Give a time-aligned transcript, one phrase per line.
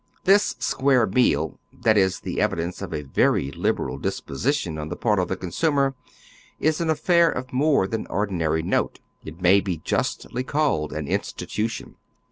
[0.23, 3.99] This square meal, that is tlie evidence of a very libera!
[3.99, 5.93] disposition on the part of the consumer,
[6.59, 11.97] is an affair of more tlian ordinary note; it may be justly called an institution.